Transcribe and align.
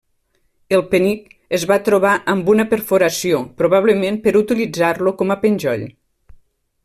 El 0.77 0.81
penic 0.93 1.27
es 1.57 1.65
va 1.71 1.77
trobar 1.89 2.13
amb 2.33 2.49
una 2.55 2.65
perforació, 2.71 3.41
probablement 3.63 4.19
per 4.25 4.37
utilitzar-lo 4.41 5.17
com 5.21 5.35
a 5.37 5.43
penjoll. 5.45 5.87